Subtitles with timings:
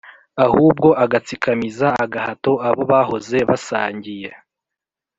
[0.45, 4.29] ahubwo agatsikamiza agahato abo bahoze bayasangiye